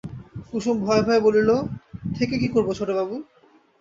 [0.49, 1.49] কুসুম ভয়ে ভয়ে বলিল,
[2.15, 3.15] থেকে কী করব ছোটবাবু?